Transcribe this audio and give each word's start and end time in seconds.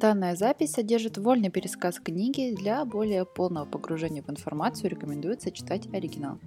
Данная 0.00 0.34
запись 0.34 0.72
содержит 0.72 1.18
вольный 1.18 1.50
пересказ 1.50 2.00
книги. 2.00 2.54
Для 2.56 2.86
более 2.86 3.26
полного 3.26 3.66
погружения 3.66 4.22
в 4.22 4.30
информацию 4.30 4.88
рекомендуется 4.88 5.50
читать 5.50 5.92
оригинал 5.92 6.38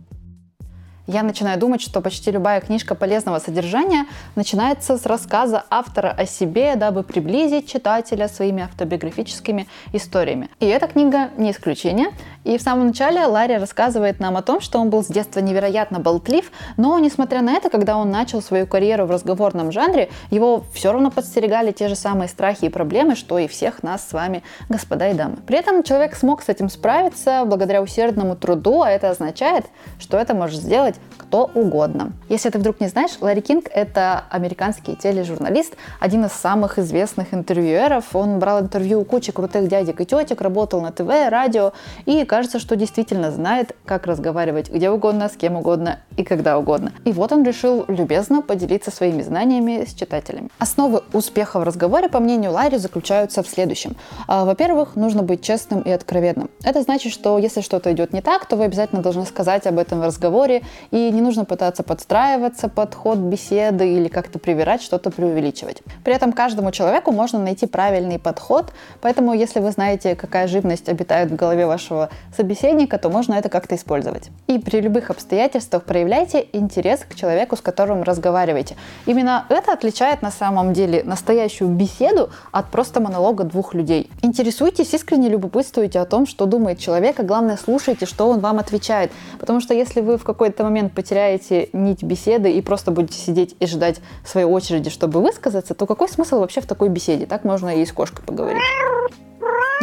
я 1.07 1.23
начинаю 1.23 1.59
думать, 1.59 1.81
что 1.81 2.01
почти 2.01 2.31
любая 2.31 2.61
книжка 2.61 2.95
полезного 2.95 3.39
содержания 3.39 4.05
начинается 4.35 4.97
с 4.97 5.05
рассказа 5.05 5.65
автора 5.69 6.11
о 6.11 6.25
себе, 6.25 6.75
дабы 6.75 7.03
приблизить 7.03 7.67
читателя 7.67 8.27
своими 8.27 8.63
автобиографическими 8.63 9.67
историями. 9.91 10.49
И 10.59 10.65
эта 10.65 10.87
книга 10.87 11.29
не 11.37 11.51
исключение. 11.51 12.07
И 12.43 12.57
в 12.57 12.61
самом 12.61 12.87
начале 12.87 13.25
Ларри 13.25 13.57
рассказывает 13.57 14.19
нам 14.19 14.37
о 14.37 14.41
том, 14.41 14.61
что 14.61 14.79
он 14.79 14.89
был 14.89 15.03
с 15.03 15.07
детства 15.07 15.39
невероятно 15.39 15.99
болтлив, 15.99 16.51
но, 16.77 16.99
несмотря 16.99 17.41
на 17.41 17.53
это, 17.53 17.69
когда 17.69 17.97
он 17.97 18.11
начал 18.11 18.41
свою 18.41 18.67
карьеру 18.67 19.05
в 19.05 19.11
разговорном 19.11 19.71
жанре, 19.71 20.09
его 20.29 20.63
все 20.73 20.91
равно 20.91 21.09
подстерегали 21.09 21.71
те 21.71 21.87
же 21.87 21.95
самые 21.95 22.27
страхи 22.27 22.65
и 22.65 22.69
проблемы, 22.69 23.15
что 23.15 23.39
и 23.39 23.47
всех 23.47 23.83
нас 23.83 24.07
с 24.07 24.13
вами, 24.13 24.43
господа 24.69 25.09
и 25.09 25.13
дамы. 25.13 25.37
При 25.47 25.57
этом 25.57 25.83
человек 25.83 26.15
смог 26.15 26.43
с 26.43 26.49
этим 26.49 26.69
справиться 26.69 27.43
благодаря 27.45 27.81
усердному 27.81 28.35
труду, 28.35 28.81
а 28.81 28.89
это 28.89 29.09
означает, 29.09 29.65
что 29.99 30.17
это 30.17 30.33
может 30.33 30.61
сделать 30.61 30.83
делать 30.83 30.95
кто 31.17 31.49
угодно. 31.53 32.11
Если 32.29 32.49
ты 32.49 32.59
вдруг 32.59 32.79
не 32.79 32.87
знаешь, 32.87 33.11
Ларри 33.21 33.41
Кинг— 33.41 33.65
это 33.73 34.23
американский 34.29 34.95
тележурналист, 34.95 35.75
один 35.99 36.25
из 36.25 36.31
самых 36.31 36.77
известных 36.79 37.33
интервьюеров. 37.33 38.15
Он 38.15 38.39
брал 38.39 38.61
интервью 38.61 39.01
у 39.01 39.05
кучи 39.05 39.31
крутых 39.31 39.67
дядек 39.67 40.01
и 40.01 40.05
тетек, 40.05 40.41
работал 40.41 40.81
на 40.81 40.91
ТВ, 40.91 41.07
радио, 41.29 41.73
и 42.05 42.25
кажется, 42.33 42.57
что 42.57 42.75
действительно 42.75 43.29
знает, 43.29 43.75
как 43.85 44.07
разговаривать 44.07 44.71
где 44.71 44.89
угодно, 44.89 45.29
с 45.29 45.33
кем 45.37 45.55
угодно 45.55 45.99
и 46.17 46.23
когда 46.23 46.57
угодно. 46.57 46.91
И 47.05 47.11
вот 47.13 47.31
он 47.31 47.43
решил 47.43 47.85
любезно 47.87 48.41
поделиться 48.41 48.89
своими 48.89 49.21
знаниями 49.21 49.85
с 49.85 49.93
читателями. 49.93 50.49
Основы 50.57 51.03
успеха 51.13 51.59
в 51.59 51.63
разговоре, 51.63 52.09
по 52.09 52.19
мнению 52.19 52.53
Ларри, 52.53 52.77
заключаются 52.77 53.43
в 53.43 53.47
следующем. 53.47 53.95
А, 54.27 54.45
во-первых, 54.45 54.95
нужно 54.95 55.21
быть 55.21 55.43
честным 55.43 55.81
и 55.81 55.91
откровенным. 55.91 56.49
Это 56.63 56.81
значит, 56.81 57.13
что 57.13 57.37
если 57.37 57.61
что-то 57.61 57.91
идет 57.91 58.13
не 58.13 58.21
так, 58.21 58.47
то 58.47 58.55
вы 58.55 58.63
обязательно 58.63 59.03
должны 59.03 59.27
сказать 59.27 59.67
об 59.67 59.77
этом 59.77 59.99
в 59.99 60.03
разговоре 60.03 60.63
и 60.89 61.11
не 61.11 61.21
нужно 61.21 61.45
пытаться 61.45 61.83
подстраиваться 61.83 62.67
под 62.67 62.95
ход 62.95 63.19
беседы 63.19 63.93
или 63.93 64.07
как-то 64.07 64.39
привирать, 64.39 64.81
что-то 64.81 65.11
преувеличивать. 65.11 65.83
При 66.03 66.15
этом 66.15 66.33
каждому 66.33 66.71
человеку 66.71 67.11
можно 67.11 67.37
найти 67.37 67.67
правильный 67.67 68.17
подход, 68.17 68.73
поэтому 69.01 69.35
если 69.35 69.59
вы 69.59 69.69
знаете, 69.69 70.15
какая 70.15 70.47
живность 70.47 70.89
обитает 70.89 71.29
в 71.29 71.35
голове 71.35 71.67
вашего 71.67 72.09
собеседника, 72.35 72.97
то 72.97 73.09
можно 73.09 73.33
это 73.33 73.49
как-то 73.49 73.75
использовать. 73.75 74.29
И 74.47 74.59
при 74.59 74.81
любых 74.81 75.09
обстоятельствах 75.09 75.83
проявляйте 75.83 76.47
интерес 76.53 77.01
к 77.07 77.15
человеку, 77.15 77.55
с 77.55 77.61
которым 77.61 78.03
разговариваете. 78.03 78.75
Именно 79.05 79.45
это 79.49 79.73
отличает 79.73 80.21
на 80.21 80.31
самом 80.31 80.73
деле 80.73 81.03
настоящую 81.03 81.69
беседу 81.69 82.29
от 82.51 82.69
просто 82.69 82.99
монолога 82.99 83.43
двух 83.43 83.73
людей. 83.73 84.09
Интересуйтесь, 84.21 84.93
искренне 84.93 85.29
любопытствуйте 85.29 85.99
о 85.99 86.05
том, 86.05 86.25
что 86.25 86.45
думает 86.45 86.79
человек, 86.79 87.19
а 87.19 87.23
главное 87.23 87.57
слушайте, 87.57 88.05
что 88.05 88.29
он 88.29 88.39
вам 88.39 88.59
отвечает. 88.59 89.11
Потому 89.39 89.59
что 89.59 89.73
если 89.73 90.01
вы 90.01 90.17
в 90.17 90.23
какой-то 90.23 90.63
момент 90.63 90.93
потеряете 90.93 91.69
нить 91.73 92.03
беседы 92.03 92.51
и 92.51 92.61
просто 92.61 92.91
будете 92.91 93.17
сидеть 93.17 93.55
и 93.59 93.65
ждать 93.65 93.99
своей 94.25 94.47
очереди, 94.47 94.89
чтобы 94.89 95.21
высказаться, 95.21 95.73
то 95.73 95.85
какой 95.85 96.09
смысл 96.09 96.39
вообще 96.39 96.61
в 96.61 96.67
такой 96.67 96.89
беседе? 96.89 97.25
Так 97.25 97.43
можно 97.43 97.69
и 97.69 97.85
с 97.85 97.91
кошкой 97.91 98.23
поговорить. 98.25 98.61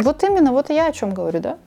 Вот 0.03 0.23
именно, 0.23 0.51
вот 0.51 0.69
я 0.69 0.87
о 0.87 0.91
чем 0.91 1.13
говорю, 1.13 1.39
да? 1.39 1.57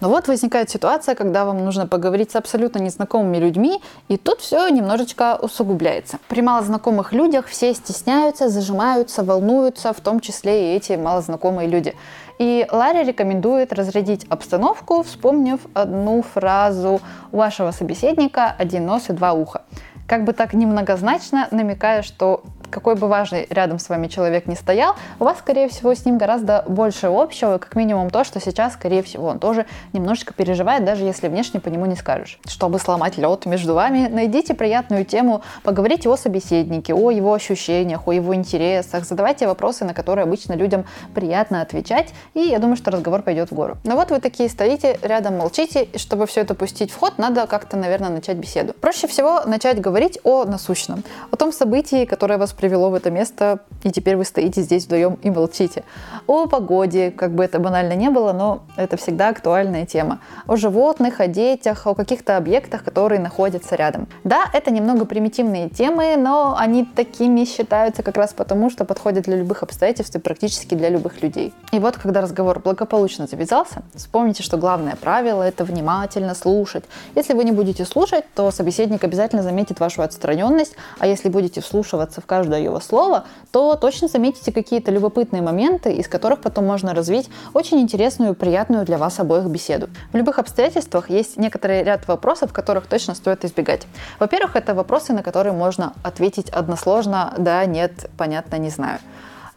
Но 0.00 0.08
вот 0.08 0.28
возникает 0.28 0.70
ситуация, 0.70 1.14
когда 1.14 1.44
вам 1.44 1.64
нужно 1.64 1.86
поговорить 1.86 2.30
с 2.30 2.36
абсолютно 2.36 2.78
незнакомыми 2.78 3.38
людьми, 3.38 3.82
и 4.08 4.16
тут 4.16 4.40
все 4.40 4.68
немножечко 4.68 5.36
усугубляется. 5.40 6.18
При 6.28 6.40
малознакомых 6.40 7.12
людях 7.12 7.46
все 7.46 7.74
стесняются, 7.74 8.48
зажимаются, 8.48 9.24
волнуются, 9.24 9.92
в 9.92 10.00
том 10.00 10.20
числе 10.20 10.72
и 10.72 10.76
эти 10.76 10.92
малознакомые 10.92 11.68
люди. 11.68 11.94
И 12.38 12.66
Ларри 12.70 13.02
рекомендует 13.02 13.72
разрядить 13.72 14.24
обстановку, 14.28 15.02
вспомнив 15.02 15.60
одну 15.74 16.22
фразу 16.22 17.00
вашего 17.32 17.72
собеседника 17.72 18.54
«один 18.56 18.86
нос 18.86 19.08
и 19.08 19.12
два 19.12 19.32
уха». 19.32 19.62
Как 20.06 20.24
бы 20.24 20.32
так 20.32 20.54
немногозначно 20.54 21.48
намекая, 21.50 22.02
что 22.02 22.44
какой 22.70 22.94
бы 22.94 23.08
важный 23.08 23.46
рядом 23.50 23.78
с 23.78 23.88
вами 23.88 24.08
человек 24.08 24.46
не 24.46 24.56
стоял, 24.56 24.94
у 25.18 25.24
вас, 25.24 25.38
скорее 25.38 25.68
всего, 25.68 25.94
с 25.94 26.04
ним 26.04 26.18
гораздо 26.18 26.64
больше 26.68 27.06
общего, 27.06 27.58
как 27.58 27.74
минимум 27.76 28.10
то, 28.10 28.24
что 28.24 28.40
сейчас, 28.40 28.74
скорее 28.74 29.02
всего, 29.02 29.26
он 29.28 29.38
тоже 29.38 29.66
немножечко 29.92 30.34
переживает, 30.34 30.84
даже 30.84 31.04
если 31.04 31.28
внешне 31.28 31.60
по 31.60 31.68
нему 31.68 31.86
не 31.86 31.96
скажешь. 31.96 32.38
Чтобы 32.46 32.78
сломать 32.78 33.18
лед 33.18 33.46
между 33.46 33.74
вами, 33.74 34.08
найдите 34.08 34.54
приятную 34.54 35.04
тему, 35.04 35.42
поговорите 35.62 36.08
о 36.08 36.16
собеседнике, 36.16 36.94
о 36.94 37.10
его 37.10 37.32
ощущениях, 37.32 38.06
о 38.06 38.12
его 38.12 38.34
интересах, 38.34 39.04
задавайте 39.04 39.46
вопросы, 39.46 39.84
на 39.84 39.94
которые 39.94 40.24
обычно 40.24 40.54
людям 40.54 40.84
приятно 41.14 41.62
отвечать, 41.62 42.12
и 42.34 42.40
я 42.40 42.58
думаю, 42.58 42.76
что 42.76 42.90
разговор 42.90 43.22
пойдет 43.22 43.50
в 43.50 43.54
гору. 43.54 43.78
Но 43.84 43.96
вот 43.96 44.10
вы 44.10 44.20
такие 44.20 44.48
стоите, 44.48 44.98
рядом 45.02 45.38
молчите, 45.38 45.84
и 45.84 45.98
чтобы 45.98 46.26
все 46.26 46.42
это 46.42 46.54
пустить 46.54 46.90
в 46.90 46.98
ход, 46.98 47.18
надо 47.18 47.46
как-то, 47.46 47.76
наверное, 47.76 48.10
начать 48.10 48.36
беседу. 48.36 48.72
Проще 48.72 49.06
всего 49.06 49.42
начать 49.44 49.80
говорить 49.80 50.18
о 50.24 50.44
насущном, 50.44 51.04
о 51.30 51.36
том 51.36 51.52
событии, 51.52 52.04
которое 52.04 52.38
вас 52.38 52.52
привело 52.58 52.90
в 52.90 52.94
это 52.94 53.10
место, 53.10 53.60
и 53.84 53.90
теперь 53.90 54.16
вы 54.16 54.24
стоите 54.24 54.62
здесь 54.62 54.84
вдвоем 54.84 55.18
и 55.22 55.30
молчите. 55.30 55.84
О 56.26 56.46
погоде, 56.46 57.10
как 57.10 57.34
бы 57.34 57.44
это 57.44 57.58
банально 57.58 57.94
не 57.94 58.10
было, 58.10 58.32
но 58.32 58.64
это 58.76 58.96
всегда 58.96 59.28
актуальная 59.28 59.86
тема. 59.86 60.18
О 60.46 60.56
животных, 60.56 61.20
о 61.20 61.28
детях, 61.28 61.86
о 61.86 61.94
каких-то 61.94 62.36
объектах, 62.36 62.84
которые 62.84 63.20
находятся 63.20 63.76
рядом. 63.76 64.08
Да, 64.24 64.44
это 64.52 64.70
немного 64.70 65.04
примитивные 65.04 65.68
темы, 65.68 66.16
но 66.16 66.56
они 66.58 66.84
такими 66.84 67.44
считаются 67.44 68.02
как 68.02 68.16
раз 68.16 68.32
потому, 68.32 68.70
что 68.70 68.84
подходят 68.84 69.24
для 69.24 69.36
любых 69.36 69.62
обстоятельств 69.62 70.16
и 70.16 70.18
практически 70.18 70.74
для 70.74 70.88
любых 70.88 71.22
людей. 71.22 71.54
И 71.72 71.78
вот, 71.78 71.96
когда 71.96 72.20
разговор 72.20 72.60
благополучно 72.60 73.26
завязался, 73.26 73.82
вспомните, 73.94 74.42
что 74.42 74.56
главное 74.56 74.96
правило— 74.96 75.42
это 75.44 75.64
внимательно 75.64 76.34
слушать. 76.34 76.84
Если 77.14 77.34
вы 77.34 77.44
не 77.44 77.52
будете 77.52 77.84
слушать, 77.84 78.24
то 78.34 78.50
собеседник 78.50 79.04
обязательно 79.04 79.42
заметит 79.42 79.78
вашу 79.80 80.02
отстраненность, 80.02 80.74
а 80.98 81.06
если 81.06 81.28
будете 81.28 81.60
вслушиваться 81.60 82.20
в 82.20 82.26
каждую 82.26 82.47
каждое 82.48 82.64
его 82.64 82.80
слово, 82.80 83.24
то 83.52 83.76
точно 83.76 84.08
заметите 84.08 84.52
какие-то 84.52 84.90
любопытные 84.90 85.42
моменты, 85.42 85.92
из 85.92 86.08
которых 86.08 86.40
потом 86.40 86.66
можно 86.66 86.94
развить 86.94 87.28
очень 87.54 87.78
интересную 87.78 88.32
и 88.32 88.34
приятную 88.34 88.84
для 88.86 88.96
вас 88.96 89.20
обоих 89.20 89.44
беседу. 89.44 89.88
В 90.12 90.16
любых 90.16 90.38
обстоятельствах 90.38 91.10
есть 91.10 91.36
некоторый 91.36 91.82
ряд 91.82 92.08
вопросов, 92.08 92.52
которых 92.52 92.86
точно 92.86 93.14
стоит 93.14 93.44
избегать. 93.44 93.86
Во-первых, 94.18 94.56
это 94.56 94.74
вопросы, 94.74 95.12
на 95.12 95.22
которые 95.22 95.52
можно 95.52 95.92
ответить 96.02 96.48
односложно 96.48 97.34
«да», 97.38 97.66
«нет», 97.66 98.10
«понятно», 98.16 98.56
«не 98.58 98.70
знаю». 98.70 98.98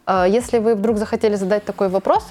А 0.04 0.26
если 0.26 0.58
вы 0.58 0.74
вдруг 0.74 0.98
захотели 0.98 1.36
задать 1.36 1.64
такой 1.64 1.88
вопрос, 1.88 2.24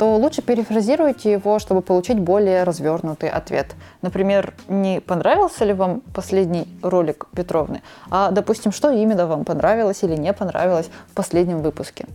то 0.00 0.16
лучше 0.16 0.40
перефразируйте 0.40 1.32
его, 1.32 1.58
чтобы 1.58 1.82
получить 1.82 2.18
более 2.18 2.64
развернутый 2.64 3.28
ответ. 3.28 3.74
Например, 4.00 4.54
не 4.66 4.98
понравился 4.98 5.66
ли 5.66 5.74
вам 5.74 6.00
последний 6.14 6.66
ролик 6.82 7.26
Петровны, 7.36 7.82
а, 8.08 8.30
допустим, 8.30 8.72
что 8.72 8.90
именно 8.90 9.26
вам 9.26 9.44
понравилось 9.44 10.02
или 10.02 10.16
не 10.16 10.32
понравилось 10.32 10.88
в 11.10 11.14
последнем 11.14 11.60
выпуске. 11.60 12.06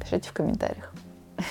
Пишите 0.00 0.28
в 0.28 0.32
комментариях. 0.32 0.92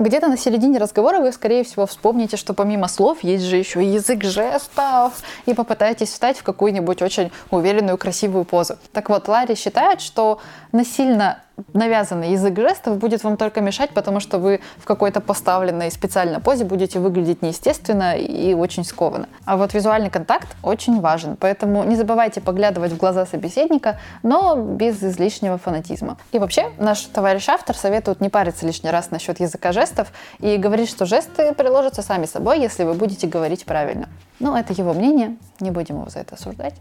Где-то 0.00 0.26
на 0.26 0.36
середине 0.36 0.78
разговора 0.78 1.20
вы, 1.20 1.30
скорее 1.30 1.62
всего, 1.62 1.86
вспомните, 1.86 2.36
что 2.36 2.52
помимо 2.52 2.88
слов 2.88 3.22
есть 3.22 3.44
же 3.44 3.56
еще 3.56 3.80
язык 3.80 4.24
жестов, 4.24 5.22
и 5.46 5.54
попытаетесь 5.54 6.10
встать 6.10 6.38
в 6.38 6.42
какую-нибудь 6.42 7.00
очень 7.00 7.30
уверенную, 7.52 7.96
красивую 7.96 8.44
позу. 8.44 8.74
Так 8.92 9.08
вот, 9.08 9.28
Ларри 9.28 9.54
считает, 9.54 10.00
что 10.00 10.40
насильно 10.72 11.44
навязанный 11.72 12.32
язык 12.32 12.56
жестов 12.56 12.98
будет 12.98 13.24
вам 13.24 13.36
только 13.36 13.60
мешать, 13.60 13.90
потому 13.90 14.20
что 14.20 14.38
вы 14.38 14.60
в 14.76 14.84
какой-то 14.84 15.20
поставленной 15.20 15.90
специальной 15.90 16.40
позе 16.40 16.64
будете 16.64 16.98
выглядеть 16.98 17.42
неестественно 17.42 18.16
и 18.16 18.54
очень 18.54 18.84
скованно. 18.84 19.28
А 19.44 19.56
вот 19.56 19.74
визуальный 19.74 20.10
контакт 20.10 20.48
очень 20.62 21.00
важен, 21.00 21.36
поэтому 21.36 21.84
не 21.84 21.96
забывайте 21.96 22.40
поглядывать 22.40 22.92
в 22.92 22.96
глаза 22.96 23.26
собеседника, 23.26 23.98
но 24.22 24.56
без 24.56 25.02
излишнего 25.02 25.58
фанатизма. 25.58 26.18
И 26.32 26.38
вообще, 26.38 26.70
наш 26.78 27.02
товарищ 27.02 27.48
автор 27.48 27.76
советует 27.76 28.20
не 28.20 28.28
париться 28.28 28.66
лишний 28.66 28.90
раз 28.90 29.10
насчет 29.10 29.40
языка 29.40 29.72
жестов 29.72 30.12
и 30.40 30.56
говорит, 30.56 30.88
что 30.88 31.06
жесты 31.06 31.54
приложатся 31.54 32.02
сами 32.02 32.26
собой, 32.26 32.60
если 32.60 32.84
вы 32.84 32.94
будете 32.94 33.26
говорить 33.26 33.64
правильно. 33.64 34.08
Ну, 34.40 34.56
это 34.56 34.72
его 34.72 34.92
мнение, 34.92 35.36
не 35.60 35.70
будем 35.70 35.96
его 35.96 36.10
за 36.10 36.20
это 36.20 36.34
осуждать. 36.34 36.74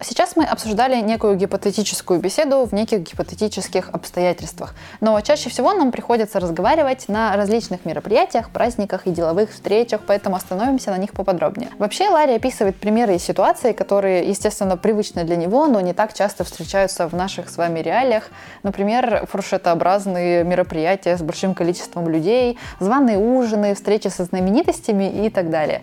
Сейчас 0.00 0.36
мы 0.36 0.44
обсуждали 0.44 1.00
некую 1.00 1.34
гипотетическую 1.34 2.20
беседу 2.20 2.64
в 2.64 2.72
неких 2.72 3.00
гипотетических 3.00 3.90
обстоятельствах. 3.90 4.76
Но 5.00 5.20
чаще 5.22 5.50
всего 5.50 5.72
нам 5.72 5.90
приходится 5.90 6.38
разговаривать 6.38 7.08
на 7.08 7.36
различных 7.36 7.84
мероприятиях, 7.84 8.50
праздниках 8.50 9.08
и 9.08 9.10
деловых 9.10 9.50
встречах, 9.50 10.02
поэтому 10.06 10.36
остановимся 10.36 10.90
на 10.90 10.98
них 10.98 11.12
поподробнее. 11.12 11.70
Вообще, 11.78 12.08
Ларри 12.10 12.34
описывает 12.34 12.76
примеры 12.76 13.16
и 13.16 13.18
ситуации, 13.18 13.72
которые, 13.72 14.28
естественно, 14.28 14.76
привычны 14.76 15.24
для 15.24 15.34
него, 15.34 15.66
но 15.66 15.80
не 15.80 15.94
так 15.94 16.14
часто 16.14 16.44
встречаются 16.44 17.08
в 17.08 17.14
наших 17.14 17.50
с 17.50 17.56
вами 17.56 17.80
реалиях. 17.80 18.30
Например, 18.62 19.26
фуршетообразные 19.28 20.44
мероприятия 20.44 21.16
с 21.16 21.22
большим 21.22 21.54
количеством 21.54 22.08
людей, 22.08 22.56
званые 22.78 23.18
ужины, 23.18 23.74
встречи 23.74 24.06
со 24.06 24.22
знаменитостями 24.22 25.26
и 25.26 25.28
так 25.28 25.50
далее. 25.50 25.82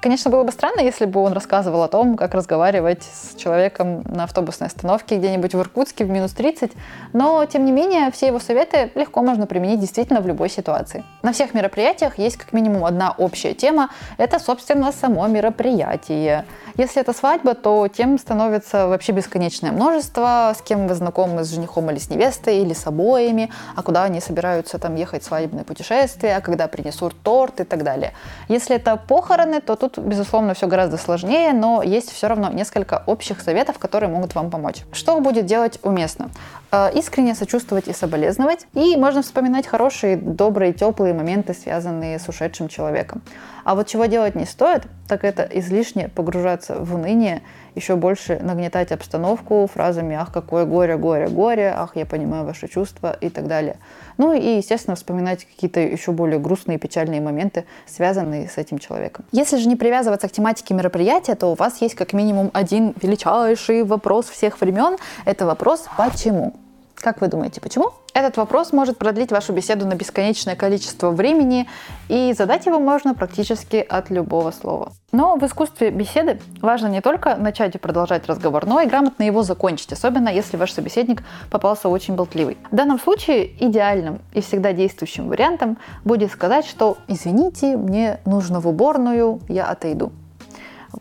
Конечно, 0.00 0.30
было 0.30 0.44
бы 0.44 0.50
странно, 0.50 0.80
если 0.80 1.04
бы 1.04 1.20
он 1.20 1.34
рассказывал 1.34 1.82
о 1.82 1.88
том, 1.88 2.16
как 2.16 2.32
разговаривать 2.34 3.02
с 3.02 3.34
человеком 3.34 4.02
на 4.04 4.24
автобусной 4.24 4.68
остановке 4.68 5.18
где-нибудь 5.18 5.54
в 5.54 5.60
Иркутске 5.60 6.06
в 6.06 6.10
минус 6.10 6.32
30, 6.32 6.72
но, 7.12 7.44
тем 7.44 7.66
не 7.66 7.72
менее, 7.72 8.10
все 8.10 8.28
его 8.28 8.38
советы 8.38 8.90
легко 8.94 9.22
можно 9.22 9.46
применить 9.46 9.78
действительно 9.78 10.22
в 10.22 10.26
любой 10.26 10.48
ситуации. 10.48 11.04
На 11.22 11.34
всех 11.34 11.52
мероприятиях 11.52 12.18
есть 12.18 12.38
как 12.38 12.54
минимум 12.54 12.86
одна 12.86 13.14
общая 13.18 13.52
тема– 13.52 13.90
это, 14.16 14.38
собственно, 14.38 14.90
само 14.90 15.26
мероприятие. 15.26 16.46
Если 16.76 17.02
это 17.02 17.12
свадьба, 17.12 17.54
то 17.54 17.86
тем 17.88 18.18
становится 18.18 18.86
вообще 18.86 19.12
бесконечное 19.12 19.70
множество, 19.70 20.54
с 20.56 20.62
кем 20.62 20.88
вы 20.88 20.94
знакомы, 20.94 21.44
с 21.44 21.50
женихом 21.50 21.90
или 21.90 21.98
с 21.98 22.08
невестой, 22.08 22.60
или 22.60 22.72
с 22.72 22.86
обоими, 22.86 23.50
а 23.76 23.82
куда 23.82 24.04
они 24.04 24.20
собираются 24.22 24.78
там 24.78 24.94
ехать 24.94 25.24
в 25.24 25.26
свадебное 25.26 25.64
путешествие, 25.64 26.36
а 26.36 26.40
когда 26.40 26.68
принесут 26.68 27.14
торт 27.22 27.60
и 27.60 27.64
так 27.64 27.82
далее. 27.82 28.14
Если 28.48 28.76
это 28.76 28.96
похороны, 28.96 29.60
то 29.60 29.76
тут, 29.76 29.89
безусловно, 29.98 30.54
все 30.54 30.66
гораздо 30.66 30.96
сложнее, 30.96 31.52
но 31.52 31.82
есть 31.82 32.10
все 32.10 32.28
равно 32.28 32.50
несколько 32.50 33.02
общих 33.06 33.40
советов, 33.40 33.78
которые 33.78 34.10
могут 34.10 34.34
вам 34.34 34.50
помочь. 34.50 34.82
Что 34.92 35.18
будет 35.20 35.46
делать 35.46 35.78
уместно? 35.82 36.30
Э, 36.72 36.90
искренне 36.94 37.34
сочувствовать 37.34 37.88
и 37.88 37.92
соболезновать, 37.92 38.66
и 38.74 38.96
можно 38.96 39.22
вспоминать 39.22 39.66
хорошие, 39.66 40.16
добрые, 40.16 40.72
теплые 40.72 41.14
моменты, 41.14 41.54
связанные 41.54 42.18
с 42.18 42.28
ушедшим 42.28 42.68
человеком. 42.68 43.22
А 43.64 43.74
вот 43.74 43.86
чего 43.86 44.06
делать 44.06 44.34
не 44.34 44.46
стоит, 44.46 44.84
так 45.10 45.24
это 45.24 45.42
излишне 45.42 46.08
погружаться 46.08 46.76
в 46.76 46.94
уныние, 46.94 47.42
еще 47.74 47.96
больше 47.96 48.38
нагнетать 48.40 48.92
обстановку 48.92 49.66
фразами 49.66 50.14
«Ах, 50.14 50.32
какое 50.32 50.64
горе, 50.64 50.96
горе, 50.96 51.26
горе», 51.26 51.74
«Ах, 51.76 51.96
я 51.96 52.06
понимаю 52.06 52.44
ваши 52.44 52.68
чувства» 52.68 53.16
и 53.20 53.28
так 53.28 53.48
далее. 53.48 53.76
Ну 54.18 54.32
и, 54.32 54.58
естественно, 54.58 54.94
вспоминать 54.94 55.44
какие-то 55.44 55.80
еще 55.80 56.12
более 56.12 56.38
грустные 56.38 56.78
печальные 56.78 57.20
моменты, 57.20 57.64
связанные 57.86 58.48
с 58.48 58.56
этим 58.56 58.78
человеком. 58.78 59.24
Если 59.32 59.56
же 59.56 59.66
не 59.68 59.74
привязываться 59.74 60.28
к 60.28 60.32
тематике 60.32 60.74
мероприятия, 60.74 61.34
то 61.34 61.48
у 61.48 61.54
вас 61.54 61.82
есть 61.82 61.96
как 61.96 62.12
минимум 62.12 62.52
один 62.52 62.94
величайший 63.02 63.82
вопрос 63.82 64.28
всех 64.28 64.60
времен. 64.60 64.96
Это 65.24 65.44
вопрос 65.44 65.86
«Почему?». 65.96 66.54
Как 67.00 67.22
вы 67.22 67.28
думаете, 67.28 67.62
почему? 67.62 67.92
Этот 68.12 68.36
вопрос 68.36 68.72
может 68.72 68.98
продлить 68.98 69.32
вашу 69.32 69.54
беседу 69.54 69.86
на 69.86 69.94
бесконечное 69.94 70.54
количество 70.54 71.10
времени, 71.10 71.66
и 72.08 72.34
задать 72.36 72.66
его 72.66 72.78
можно 72.78 73.14
практически 73.14 73.76
от 73.76 74.10
любого 74.10 74.50
слова. 74.50 74.92
Но 75.10 75.36
в 75.36 75.46
искусстве 75.46 75.90
беседы 75.90 76.40
важно 76.60 76.88
не 76.88 77.00
только 77.00 77.36
начать 77.36 77.74
и 77.74 77.78
продолжать 77.78 78.26
разговор, 78.26 78.66
но 78.66 78.82
и 78.82 78.86
грамотно 78.86 79.22
его 79.22 79.42
закончить, 79.42 79.92
особенно 79.92 80.28
если 80.28 80.58
ваш 80.58 80.72
собеседник 80.72 81.22
попался 81.50 81.88
очень 81.88 82.16
болтливый. 82.16 82.58
В 82.70 82.76
данном 82.76 83.00
случае 83.00 83.50
идеальным 83.64 84.20
и 84.34 84.42
всегда 84.42 84.74
действующим 84.74 85.28
вариантом 85.28 85.78
будет 86.04 86.30
сказать, 86.32 86.66
что 86.66 86.98
«извините, 87.08 87.78
мне 87.78 88.20
нужно 88.26 88.60
в 88.60 88.68
уборную, 88.68 89.40
я 89.48 89.64
отойду». 89.64 90.12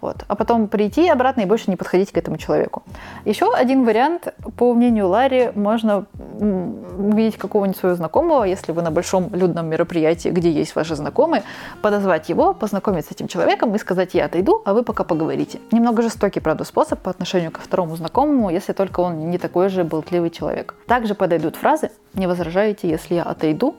Вот. 0.01 0.23
А 0.27 0.35
потом 0.35 0.67
прийти 0.67 1.09
обратно 1.09 1.41
и 1.41 1.45
больше 1.45 1.69
не 1.69 1.75
подходить 1.75 2.11
к 2.11 2.17
этому 2.17 2.37
человеку. 2.37 2.83
Еще 3.25 3.51
один 3.53 3.85
вариант, 3.85 4.33
по 4.57 4.73
мнению 4.73 5.07
Ларри, 5.07 5.51
можно 5.55 6.05
увидеть 6.39 7.37
какого-нибудь 7.37 7.77
своего 7.77 7.95
знакомого, 7.95 8.43
если 8.43 8.71
вы 8.71 8.81
на 8.81 8.91
большом 8.91 9.33
людном 9.33 9.67
мероприятии, 9.67 10.29
где 10.29 10.51
есть 10.51 10.75
ваши 10.75 10.95
знакомые, 10.95 11.43
подозвать 11.81 12.29
его, 12.29 12.53
познакомиться 12.53 13.09
с 13.09 13.15
этим 13.15 13.27
человеком 13.27 13.73
и 13.75 13.77
сказать 13.77 14.13
«я 14.13 14.25
отойду, 14.25 14.61
а 14.65 14.73
вы 14.73 14.83
пока 14.83 15.03
поговорите». 15.03 15.59
Немного 15.71 16.01
жестокий, 16.01 16.39
правда, 16.39 16.63
способ 16.63 16.99
по 16.99 17.09
отношению 17.09 17.51
ко 17.51 17.61
второму 17.61 17.95
знакомому, 17.95 18.49
если 18.49 18.73
только 18.73 18.99
он 18.99 19.29
не 19.29 19.37
такой 19.37 19.69
же 19.69 19.83
болтливый 19.83 20.29
человек. 20.29 20.75
Также 20.87 21.15
подойдут 21.15 21.55
фразы 21.55 21.91
«не 22.13 22.27
возражаете, 22.27 22.89
если 22.89 23.15
я 23.15 23.23
отойду, 23.23 23.75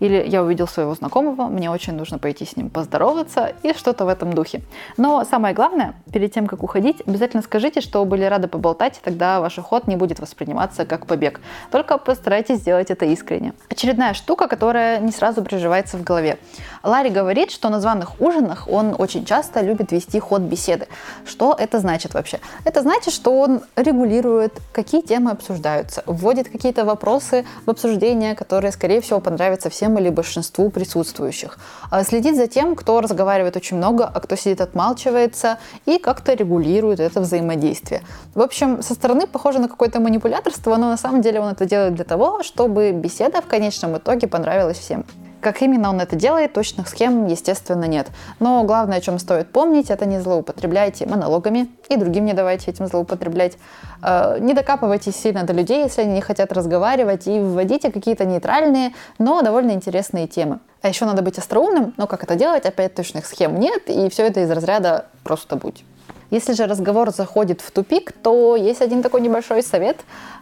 или 0.00 0.24
я 0.26 0.42
увидел 0.42 0.66
своего 0.66 0.94
знакомого, 0.94 1.48
мне 1.48 1.70
очень 1.70 1.94
нужно 1.94 2.18
пойти 2.18 2.44
с 2.44 2.56
ним 2.56 2.70
поздороваться 2.70 3.52
и 3.62 3.72
что-то 3.74 4.04
в 4.04 4.08
этом 4.08 4.32
духе. 4.32 4.62
Но 4.96 5.24
самое 5.24 5.54
главное, 5.54 5.94
перед 6.12 6.32
тем, 6.32 6.46
как 6.46 6.62
уходить, 6.62 7.02
обязательно 7.06 7.42
скажите, 7.42 7.80
что 7.80 8.04
были 8.04 8.24
рады 8.24 8.48
поболтать, 8.48 9.00
тогда 9.02 9.40
ваш 9.40 9.58
уход 9.58 9.86
не 9.86 9.96
будет 9.96 10.20
восприниматься 10.20 10.84
как 10.84 11.06
побег. 11.06 11.40
Только 11.70 11.98
постарайтесь 11.98 12.58
сделать 12.58 12.90
это 12.90 13.06
искренне. 13.06 13.54
Очередная 13.68 14.14
штука, 14.14 14.48
которая 14.48 15.00
не 15.00 15.12
сразу 15.12 15.42
приживается 15.42 15.96
в 15.96 16.04
голове. 16.04 16.38
Ларри 16.82 17.10
говорит, 17.10 17.50
что 17.50 17.68
на 17.68 17.80
званых 17.80 18.20
ужинах 18.20 18.68
он 18.68 18.94
очень 18.96 19.24
часто 19.24 19.60
любит 19.60 19.92
вести 19.92 20.20
ход 20.20 20.42
беседы. 20.42 20.86
Что 21.26 21.54
это 21.58 21.78
значит 21.80 22.14
вообще? 22.14 22.40
Это 22.64 22.82
значит, 22.82 23.12
что 23.12 23.38
он 23.38 23.60
регулирует, 23.76 24.60
какие 24.72 25.02
темы 25.02 25.30
обсуждаются, 25.32 26.02
вводит 26.06 26.48
какие-то 26.48 26.84
вопросы 26.84 27.44
в 27.66 27.70
обсуждение, 27.70 28.34
которые, 28.34 28.72
скорее 28.72 29.00
всего, 29.00 29.20
понравятся 29.20 29.57
всем 29.66 29.98
или 29.98 30.10
большинству 30.10 30.70
присутствующих. 30.70 31.58
А 31.90 32.04
следит 32.04 32.36
за 32.36 32.46
тем, 32.46 32.76
кто 32.76 33.00
разговаривает 33.00 33.56
очень 33.56 33.76
много, 33.76 34.04
а 34.04 34.20
кто 34.20 34.36
сидит 34.36 34.60
отмалчивается, 34.60 35.58
и 35.86 35.98
как-то 35.98 36.34
регулирует 36.34 37.00
это 37.00 37.20
взаимодействие. 37.20 38.02
В 38.34 38.40
общем, 38.40 38.82
со 38.82 38.94
стороны 38.94 39.26
похоже 39.26 39.58
на 39.58 39.68
какое-то 39.68 40.00
манипуляторство, 40.00 40.76
но 40.76 40.88
на 40.88 40.96
самом 40.96 41.20
деле 41.20 41.40
он 41.40 41.48
это 41.48 41.66
делает 41.66 41.94
для 41.94 42.04
того, 42.04 42.42
чтобы 42.42 42.92
беседа 42.92 43.40
в 43.42 43.46
конечном 43.46 43.96
итоге 43.96 44.28
понравилась 44.28 44.78
всем. 44.78 45.04
Как 45.40 45.62
именно 45.62 45.90
он 45.90 46.00
это 46.00 46.16
делает, 46.16 46.52
точных 46.52 46.88
схем, 46.88 47.26
естественно, 47.26 47.84
нет. 47.84 48.08
Но 48.40 48.64
главное, 48.64 48.98
о 48.98 49.00
чем 49.00 49.18
стоит 49.18 49.52
помнить, 49.52 49.90
это 49.90 50.04
не 50.04 50.20
злоупотребляйте 50.20 51.06
монологами 51.06 51.68
и 51.88 51.96
другим 51.96 52.24
не 52.24 52.32
давайте 52.32 52.70
этим 52.70 52.86
злоупотреблять. 52.86 53.56
Э, 54.02 54.38
не 54.40 54.52
докапывайтесь 54.52 55.14
сильно 55.14 55.44
до 55.44 55.52
людей, 55.52 55.84
если 55.84 56.02
они 56.02 56.14
не 56.14 56.20
хотят 56.20 56.52
разговаривать, 56.52 57.26
и 57.28 57.38
вводите 57.38 57.92
какие-то 57.92 58.24
нейтральные, 58.24 58.94
но 59.18 59.42
довольно 59.42 59.72
интересные 59.72 60.26
темы. 60.26 60.58
А 60.82 60.88
еще 60.88 61.04
надо 61.04 61.22
быть 61.22 61.38
остроумным, 61.38 61.94
но 61.96 62.06
как 62.06 62.24
это 62.24 62.34
делать, 62.34 62.64
опять 62.66 62.94
точных 62.94 63.26
схем 63.26 63.58
нет, 63.58 63.82
и 63.86 64.08
все 64.08 64.26
это 64.26 64.40
из 64.40 64.50
разряда 64.50 65.06
«просто 65.22 65.56
будь». 65.56 65.84
Если 66.30 66.52
же 66.52 66.66
разговор 66.66 67.10
заходит 67.10 67.62
в 67.62 67.70
тупик, 67.70 68.12
то 68.12 68.54
есть 68.54 68.82
один 68.82 69.02
такой 69.02 69.22
небольшой 69.22 69.62
совет. 69.62 69.96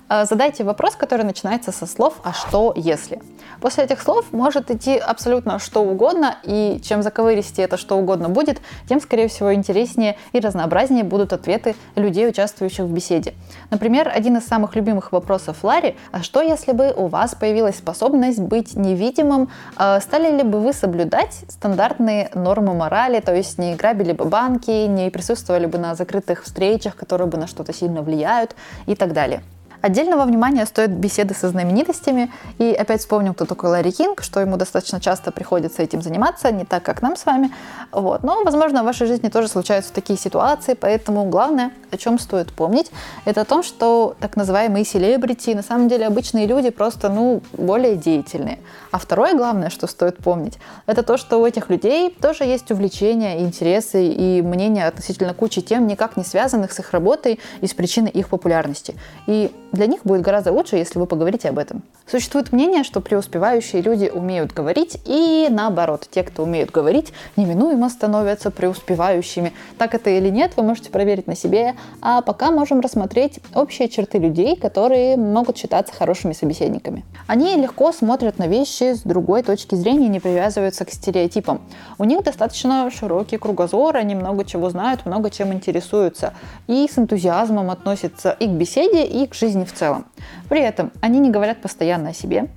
Э, 0.08 0.24
задайте 0.24 0.64
вопрос, 0.64 0.94
который 0.94 1.24
начинается 1.24 1.72
со 1.72 1.86
слов 1.86 2.20
«а 2.22 2.32
что 2.32 2.72
если?». 2.76 3.20
После 3.60 3.84
этих 3.84 4.02
слов 4.02 4.32
может 4.32 4.70
идти 4.70 4.96
абсолютно 4.96 5.58
что 5.58 5.82
угодно, 5.82 6.36
и 6.44 6.80
чем 6.84 7.02
заковыристее 7.02 7.64
это 7.64 7.76
что 7.76 7.96
угодно 7.96 8.28
будет, 8.28 8.60
тем, 8.88 9.00
скорее 9.00 9.28
всего, 9.28 9.54
интереснее 9.54 10.16
и 10.32 10.40
разнообразнее 10.40 11.04
будут 11.04 11.32
ответы 11.32 11.74
людей, 11.94 12.28
участвующих 12.28 12.84
в 12.84 12.92
беседе. 12.92 13.34
Например, 13.70 14.10
один 14.14 14.36
из 14.36 14.46
самых 14.46 14.76
любимых 14.76 15.10
вопросов 15.10 15.64
Ларри 15.64 15.96
«а 16.12 16.22
что 16.22 16.42
если 16.42 16.72
бы 16.72 16.92
у 16.96 17.06
вас 17.06 17.34
появилась 17.34 17.76
способность 17.76 18.40
быть 18.40 18.76
невидимым, 18.76 19.48
э, 19.78 20.00
стали 20.00 20.36
ли 20.36 20.42
бы 20.42 20.60
вы 20.60 20.72
соблюдать 20.72 21.44
стандартные 21.48 22.30
нормы 22.34 22.74
морали, 22.74 23.20
то 23.20 23.34
есть 23.34 23.58
не 23.58 23.74
грабили 23.74 24.12
бы 24.12 24.26
банки, 24.26 24.86
не 24.86 25.10
присутствовали 25.10 25.66
бы 25.66 25.78
на 25.78 25.94
закрытых 25.94 26.44
встречах, 26.44 26.94
которые 26.94 27.26
бы 27.26 27.38
на 27.38 27.46
что-то 27.46 27.72
сильно 27.72 28.02
влияют 28.02 28.54
и 28.86 28.94
так 28.94 29.12
далее?» 29.12 29.42
Отдельного 29.86 30.24
внимания 30.24 30.66
стоят 30.66 30.90
беседы 30.90 31.32
со 31.32 31.48
знаменитостями. 31.48 32.32
И 32.58 32.72
опять 32.72 33.02
вспомним, 33.02 33.34
кто 33.34 33.44
такой 33.44 33.70
Ларри 33.70 33.92
Кинг, 33.92 34.20
что 34.20 34.40
ему 34.40 34.56
достаточно 34.56 35.00
часто 35.00 35.30
приходится 35.30 35.80
этим 35.80 36.02
заниматься, 36.02 36.50
не 36.50 36.64
так, 36.64 36.82
как 36.82 37.02
нам 37.02 37.14
с 37.14 37.24
вами. 37.24 37.52
Вот. 37.92 38.24
Но, 38.24 38.42
возможно, 38.42 38.82
в 38.82 38.84
вашей 38.84 39.06
жизни 39.06 39.28
тоже 39.28 39.46
случаются 39.46 39.92
такие 39.92 40.18
ситуации, 40.18 40.74
поэтому 40.74 41.26
главное, 41.26 41.70
о 41.92 41.98
чем 41.98 42.18
стоит 42.18 42.52
помнить, 42.52 42.90
это 43.26 43.42
о 43.42 43.44
том, 43.44 43.62
что 43.62 44.16
так 44.18 44.34
называемые 44.34 44.84
селебрити, 44.84 45.54
на 45.54 45.62
самом 45.62 45.86
деле 45.86 46.08
обычные 46.08 46.48
люди, 46.48 46.70
просто, 46.70 47.08
ну, 47.08 47.40
более 47.52 47.94
деятельные. 47.94 48.58
А 48.90 48.98
второе 48.98 49.34
главное, 49.34 49.70
что 49.70 49.86
стоит 49.86 50.16
помнить, 50.16 50.58
это 50.86 51.04
то, 51.04 51.16
что 51.16 51.40
у 51.40 51.46
этих 51.46 51.70
людей 51.70 52.10
тоже 52.10 52.42
есть 52.42 52.72
увлечения, 52.72 53.40
интересы 53.40 54.04
и 54.08 54.42
мнения 54.42 54.88
относительно 54.88 55.32
кучи 55.32 55.60
тем, 55.60 55.86
никак 55.86 56.16
не 56.16 56.24
связанных 56.24 56.72
с 56.72 56.80
их 56.80 56.90
работой 56.90 57.38
и 57.60 57.68
с 57.68 57.74
причиной 57.74 58.10
их 58.10 58.28
популярности. 58.30 58.96
И 59.28 59.52
для 59.76 59.86
них 59.86 60.00
будет 60.04 60.22
гораздо 60.22 60.52
лучше, 60.52 60.76
если 60.76 60.98
вы 60.98 61.06
поговорите 61.06 61.48
об 61.48 61.58
этом. 61.58 61.82
Существует 62.06 62.52
мнение, 62.52 62.84
что 62.84 63.00
преуспевающие 63.00 63.82
люди 63.82 64.10
умеют 64.12 64.52
говорить, 64.52 64.98
и 65.04 65.48
наоборот, 65.50 66.06
те, 66.10 66.22
кто 66.22 66.42
умеют 66.42 66.70
говорить, 66.70 67.12
неминуемо 67.36 67.88
становятся 67.88 68.50
преуспевающими. 68.50 69.52
Так 69.78 69.94
это 69.94 70.10
или 70.10 70.28
нет, 70.28 70.52
вы 70.56 70.62
можете 70.62 70.90
проверить 70.90 71.26
на 71.26 71.36
себе, 71.36 71.74
а 72.00 72.22
пока 72.22 72.50
можем 72.50 72.80
рассмотреть 72.80 73.40
общие 73.54 73.88
черты 73.88 74.18
людей, 74.18 74.56
которые 74.56 75.16
могут 75.16 75.58
считаться 75.58 75.94
хорошими 75.94 76.32
собеседниками. 76.32 77.04
Они 77.26 77.54
легко 77.56 77.92
смотрят 77.92 78.38
на 78.38 78.46
вещи 78.46 78.94
с 78.94 79.00
другой 79.00 79.42
точки 79.42 79.74
зрения 79.74 80.08
не 80.08 80.20
привязываются 80.20 80.84
к 80.84 80.90
стереотипам. 80.90 81.60
У 81.98 82.04
них 82.04 82.22
достаточно 82.22 82.90
широкий 82.90 83.36
кругозор, 83.36 83.96
они 83.96 84.14
много 84.14 84.44
чего 84.44 84.70
знают, 84.70 85.06
много 85.06 85.30
чем 85.30 85.52
интересуются, 85.52 86.32
и 86.66 86.88
с 86.90 86.98
энтузиазмом 86.98 87.70
относятся 87.70 88.30
и 88.30 88.46
к 88.46 88.50
беседе, 88.50 89.04
и 89.04 89.26
к 89.26 89.34
жизни 89.34 89.55
жизни 89.56 89.64
в 89.64 89.72
целом. 89.72 90.06
При 90.48 90.60
этом 90.60 90.92
они 91.00 91.18
не 91.18 91.30
говорят 91.30 91.60
постоянно 91.60 92.10
о 92.10 92.12
себе, 92.12 92.48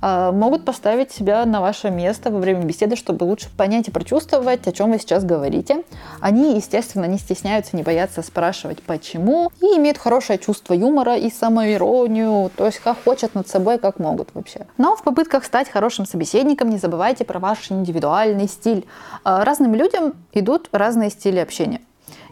а, 0.00 0.32
могут 0.32 0.64
поставить 0.64 1.12
себя 1.12 1.44
на 1.46 1.60
ваше 1.60 1.90
место 1.90 2.30
во 2.30 2.38
время 2.38 2.64
беседы, 2.64 2.96
чтобы 2.96 3.24
лучше 3.24 3.48
понять 3.56 3.88
и 3.88 3.90
прочувствовать, 3.90 4.66
о 4.66 4.72
чем 4.72 4.92
вы 4.92 4.98
сейчас 4.98 5.24
говорите. 5.24 5.82
Они, 6.20 6.56
естественно, 6.56 7.06
не 7.06 7.18
стесняются, 7.18 7.76
не 7.76 7.82
боятся 7.82 8.22
спрашивать, 8.22 8.82
почему, 8.82 9.50
и 9.60 9.78
имеют 9.78 9.98
хорошее 9.98 10.38
чувство 10.38 10.74
юмора 10.74 11.16
и 11.16 11.30
самоиронию, 11.30 12.50
то 12.56 12.66
есть 12.66 12.80
как 12.80 12.98
хотят 13.04 13.34
над 13.34 13.48
собой, 13.48 13.78
как 13.78 13.98
могут 13.98 14.28
вообще. 14.34 14.66
Но 14.78 14.94
в 14.94 15.02
попытках 15.02 15.44
стать 15.44 15.70
хорошим 15.70 16.06
собеседником 16.06 16.68
не 16.70 16.78
забывайте 16.78 17.24
про 17.24 17.38
ваш 17.38 17.70
индивидуальный 17.70 18.48
стиль. 18.48 18.86
А, 19.24 19.44
разным 19.44 19.74
людям 19.74 20.12
идут 20.32 20.68
разные 20.72 21.10
стили 21.10 21.38
общения. 21.38 21.80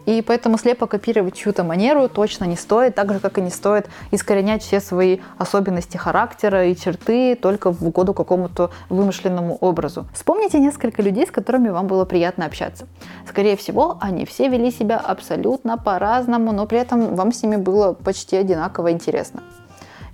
И 0.05 0.21
поэтому 0.21 0.57
слепо 0.57 0.85
копировать 0.85 1.35
чью-то 1.35 1.63
манеру 1.63 2.09
точно 2.09 2.45
не 2.45 2.55
стоит, 2.55 2.95
так 2.95 3.13
же, 3.13 3.19
как 3.19 3.37
и 3.37 3.41
не 3.41 3.49
стоит 3.49 3.87
искоренять 4.11 4.61
все 4.61 4.79
свои 4.79 5.19
особенности 5.37 5.97
характера 5.97 6.65
и 6.65 6.75
черты 6.75 7.35
только 7.35 7.71
в 7.71 7.85
угоду 7.85 8.13
какому-то 8.13 8.71
вымышленному 8.89 9.57
образу. 9.61 10.05
Вспомните 10.13 10.59
несколько 10.59 11.01
людей, 11.01 11.25
с 11.25 11.31
которыми 11.31 11.69
вам 11.69 11.87
было 11.87 12.05
приятно 12.05 12.45
общаться. 12.45 12.87
Скорее 13.27 13.55
всего, 13.55 13.97
они 14.01 14.25
все 14.25 14.49
вели 14.49 14.71
себя 14.71 14.97
абсолютно 14.97 15.77
по-разному, 15.77 16.51
но 16.51 16.65
при 16.65 16.79
этом 16.79 17.15
вам 17.15 17.31
с 17.31 17.41
ними 17.41 17.55
было 17.55 17.93
почти 17.93 18.35
одинаково 18.35 18.91
интересно. 18.91 19.41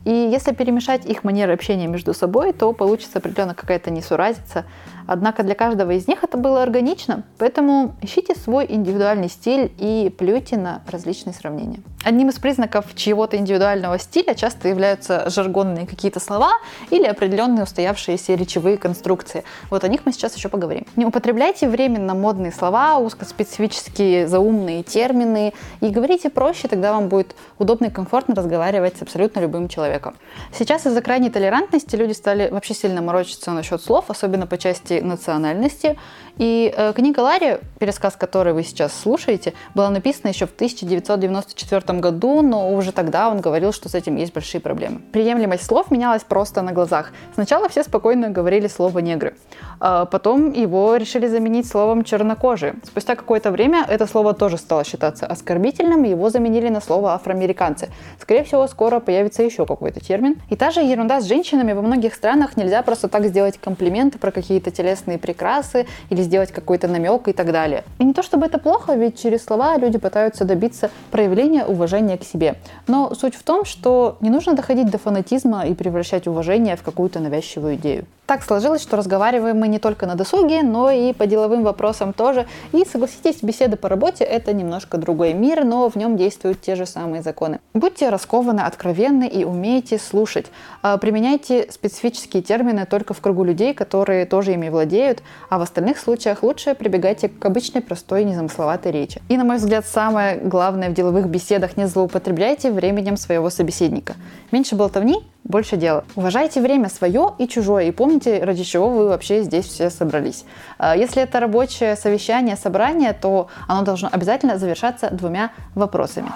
И 0.05 0.11
если 0.11 0.53
перемешать 0.53 1.05
их 1.05 1.23
манеры 1.23 1.53
общения 1.53 1.87
между 1.87 2.13
собой, 2.13 2.53
то 2.53 2.71
получится 2.73 3.19
определенно 3.19 3.53
какая-то 3.53 3.91
несуразица, 3.91 4.65
Однако 5.11 5.41
для 5.41 5.55
каждого 5.55 5.89
из 5.89 6.07
них 6.07 6.23
это 6.23 6.37
было 6.37 6.61
органично, 6.61 7.23
поэтому 7.39 7.95
ищите 7.99 8.35
свой 8.35 8.67
индивидуальный 8.69 9.27
стиль 9.27 9.71
и 9.79 10.13
плюйте 10.15 10.55
на 10.55 10.83
различные 10.85 11.33
сравнения. 11.33 11.79
Одним 12.01 12.29
из 12.29 12.39
признаков 12.39 12.85
чьего-то 12.95 13.35
индивидуального 13.35 13.99
стиля 13.99 14.33
часто 14.33 14.69
являются 14.69 15.29
жаргонные 15.29 15.85
какие-то 15.85 16.21
слова 16.21 16.53
или 16.91 17.05
определенные 17.05 17.63
устоявшиеся 17.63 18.35
речевые 18.35 18.77
конструкции. 18.77 19.43
Вот 19.69 19.83
о 19.83 19.89
них 19.89 20.05
мы 20.05 20.13
сейчас 20.13 20.33
еще 20.37 20.47
поговорим. 20.47 20.85
Не 20.95 21.05
употребляйте 21.05 21.67
временно 21.67 22.13
модные 22.13 22.53
слова, 22.53 22.97
узкоспецифические 22.99 24.29
заумные 24.29 24.81
термины 24.83 25.53
и 25.81 25.89
говорите 25.89 26.29
проще, 26.29 26.69
тогда 26.69 26.93
вам 26.93 27.09
будет 27.09 27.35
удобно 27.57 27.87
и 27.87 27.89
комфортно 27.89 28.33
разговаривать 28.33 28.97
с 28.97 29.01
абсолютно 29.01 29.41
любым 29.41 29.67
человеком. 29.67 30.15
Сейчас 30.53 30.85
из-за 30.87 31.01
крайней 31.01 31.29
толерантности 31.29 31.97
люди 31.97 32.13
стали 32.13 32.47
вообще 32.49 32.73
сильно 32.75 33.01
морочиться 33.01 33.51
насчет 33.51 33.81
слов, 33.81 34.05
особенно 34.07 34.47
по 34.47 34.57
части 34.57 35.01
национальности. 35.01 35.99
И 36.37 36.73
э, 36.75 36.93
книга 36.95 37.19
Ларри, 37.19 37.57
пересказ 37.77 38.15
которой 38.15 38.53
вы 38.53 38.63
сейчас 38.63 38.93
слушаете, 38.97 39.53
была 39.75 39.89
написана 39.89 40.29
еще 40.29 40.45
в 40.47 40.53
1994 40.53 41.88
году, 41.93 42.41
но 42.41 42.73
уже 42.73 42.91
тогда 42.91 43.29
он 43.29 43.41
говорил, 43.41 43.73
что 43.73 43.89
с 43.89 43.95
этим 43.95 44.15
есть 44.15 44.33
большие 44.33 44.61
проблемы. 44.61 45.01
Приемлемость 45.11 45.65
слов 45.65 45.91
менялась 45.91 46.23
просто 46.23 46.61
на 46.61 46.71
глазах. 46.71 47.11
Сначала 47.33 47.67
все 47.69 47.83
спокойно 47.83 48.29
говорили 48.29 48.67
слово 48.67 48.99
«негры», 48.99 49.35
потом 49.79 50.51
его 50.51 50.95
решили 50.95 51.27
заменить 51.27 51.67
словом 51.67 52.03
«чернокожие». 52.03 52.75
Спустя 52.83 53.15
какое-то 53.15 53.51
время 53.51 53.85
это 53.87 54.07
слово 54.07 54.33
тоже 54.33 54.57
стало 54.57 54.83
считаться 54.83 55.25
оскорбительным, 55.25 56.03
его 56.03 56.29
заменили 56.29 56.69
на 56.69 56.81
слово 56.81 57.13
«афроамериканцы». 57.13 57.89
Скорее 58.19 58.43
всего, 58.43 58.67
скоро 58.67 58.99
появится 58.99 59.43
еще 59.43 59.65
какой-то 59.65 59.99
термин. 59.99 60.35
И 60.49 60.55
та 60.55 60.71
же 60.71 60.81
ерунда 60.81 61.21
с 61.21 61.25
женщинами 61.25 61.73
во 61.73 61.81
многих 61.81 62.13
странах 62.13 62.57
нельзя 62.57 62.81
просто 62.81 63.07
так 63.07 63.25
сделать 63.25 63.57
комплименты 63.57 64.17
про 64.17 64.31
какие-то 64.31 64.71
телесные 64.71 65.17
прекрасы 65.17 65.87
или 66.09 66.21
сделать 66.21 66.51
какой-то 66.51 66.87
намек 66.87 67.27
и 67.27 67.33
так 67.33 67.51
далее. 67.51 67.83
И 67.99 68.03
не 68.03 68.13
то 68.13 68.23
чтобы 68.23 68.45
это 68.45 68.57
плохо, 68.59 68.93
ведь 68.95 69.21
через 69.21 69.43
слова 69.43 69.77
люди 69.77 69.97
пытаются 69.97 70.45
добиться 70.45 70.89
проявления 71.11 71.65
уважения 71.65 72.17
к 72.17 72.23
себе. 72.23 72.55
Но 72.87 73.13
суть 73.15 73.35
в 73.35 73.43
том, 73.43 73.65
что 73.65 74.17
не 74.19 74.29
нужно 74.29 74.53
доходить 74.53 74.89
до 74.89 74.97
фанатизма 74.97 75.65
и 75.65 75.73
превращать 75.73 76.27
уважение 76.27 76.75
в 76.75 76.83
какую-то 76.83 77.19
навязчивую 77.19 77.75
идею. 77.75 78.05
Так 78.29 78.43
сложилось, 78.43 78.83
что 78.83 78.95
разговариваем 78.95 79.57
мы 79.57 79.67
не 79.67 79.79
только 79.79 80.05
на 80.05 80.13
досуге, 80.13 80.61
но 80.61 80.91
и 80.91 81.13
по 81.13 81.25
деловым 81.25 81.63
вопросам 81.63 82.13
тоже. 82.13 82.45
И 82.73 82.85
согласитесь, 82.85 83.41
беседы 83.41 83.75
по 83.75 83.89
работе– 83.89 84.23
это 84.23 84.53
немножко 84.53 84.99
другой 84.99 85.33
мир, 85.33 85.65
но 85.65 85.89
в 85.89 85.95
нем 85.95 86.15
действуют 86.15 86.61
те 86.61 86.75
же 86.75 86.85
самые 86.85 87.23
законы. 87.23 87.59
Будьте 87.73 88.09
раскованы, 88.09 88.59
откровенны 88.61 89.27
и 89.27 89.45
умейте 89.45 89.97
слушать. 89.97 90.45
А, 90.83 90.97
применяйте 90.97 91.71
специфические 91.71 92.43
термины 92.43 92.85
только 92.85 93.15
в 93.15 93.19
кругу 93.19 93.43
людей, 93.43 93.73
которые 93.73 94.27
тоже 94.27 94.53
ими 94.53 94.69
владеют, 94.69 95.23
а 95.49 95.57
в 95.57 95.63
остальных 95.63 95.97
случаях 95.97 96.43
лучше 96.43 96.75
прибегайте 96.75 97.29
к 97.29 97.43
обычной, 97.43 97.81
простой, 97.81 98.25
незамысловатой 98.25 98.91
речи. 98.91 99.23
И, 99.29 99.37
на 99.37 99.43
мой 99.43 99.57
взгляд, 99.57 99.87
самое 99.87 100.37
главное 100.37 100.91
в 100.91 100.93
деловых 100.93 101.27
беседах– 101.27 101.77
не 101.77 101.87
злоупотребляйте 101.87 102.69
временем 102.69 103.17
своего 103.17 103.49
собеседника. 103.49 104.17
Меньше 104.51 104.75
болтовни, 104.75 105.23
больше 105.49 105.75
дела. 105.75 106.05
Уважайте 106.15 106.61
время 106.61 106.87
свое 106.87 107.33
и 107.37 107.47
чужое, 107.47 107.85
и 107.85 107.91
помните, 107.91 108.41
ради 108.41 108.63
чего 108.63 108.89
вы 108.89 109.09
вообще 109.09 109.43
здесь 109.43 109.65
все 109.65 109.89
собрались. 109.89 110.45
А, 110.77 110.95
если 110.95 111.23
это 111.23 111.41
рабочее 111.41 111.97
совещание, 111.97 112.55
собрание, 112.55 113.11
то 113.11 113.49
оно 113.67 113.81
должно 113.81 114.07
обязательно 114.09 114.57
завершаться 114.57 115.09
двумя 115.11 115.51
вопросами 115.75 116.31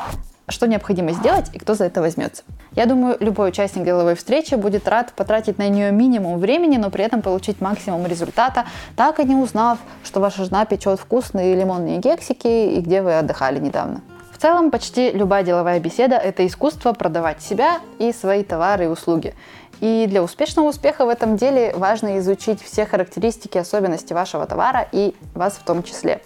что 0.50 0.68
необходимо 0.68 1.14
сделать 1.14 1.50
и 1.54 1.58
кто 1.58 1.74
за 1.74 1.86
это 1.86 2.02
возьмется. 2.02 2.44
Я 2.76 2.86
думаю, 2.86 3.16
любой 3.22 3.50
участник 3.50 3.86
деловой 3.86 4.16
встречи 4.16 4.56
будет 4.56 4.88
рад 4.90 5.14
потратить 5.14 5.58
на 5.58 5.70
нее 5.70 5.92
минимум 5.92 6.38
времени, 6.38 6.76
но 6.76 6.90
при 6.90 7.06
этом 7.06 7.22
получить 7.22 7.62
максимум 7.62 8.06
результата, 8.06 8.66
так 8.98 9.22
и 9.22 9.24
не 9.24 9.36
узнав, 9.36 9.80
что 10.04 10.20
ваша 10.20 10.44
жена 10.44 10.66
печет 10.66 11.00
вкусные 11.00 11.56
лимонные 11.56 12.02
кексики 12.02 12.76
и 12.76 12.82
где 12.82 13.02
вы 13.02 13.18
отдыхали 13.18 13.60
недавно 13.60 14.02
целом, 14.44 14.72
почти 14.72 15.12
любая 15.12 15.42
деловая 15.44 15.80
беседа– 15.80 16.16
это 16.18 16.46
искусство 16.46 16.92
продавать 16.92 17.42
себя 17.42 17.80
и 17.98 18.12
свои 18.12 18.44
товары 18.44 18.84
и 18.84 18.88
услуги. 18.88 19.36
И 19.80 20.06
для 20.10 20.22
успешного 20.22 20.68
успеха 20.68 21.06
в 21.06 21.10
этом 21.10 21.38
деле 21.38 21.72
важно 21.74 22.20
изучить 22.20 22.62
все 22.62 22.86
характеристики, 22.86 23.58
особенности 23.58 24.12
вашего 24.12 24.46
товара 24.46 24.86
и 24.92 25.16
вас 25.34 25.54
в 25.54 25.64
том 25.64 25.82
числе. 25.82 26.22